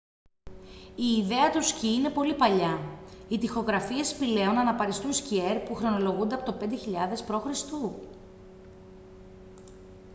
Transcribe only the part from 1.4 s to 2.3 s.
του σκι είναι